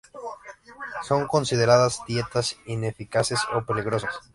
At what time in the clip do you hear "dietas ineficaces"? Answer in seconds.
2.07-3.39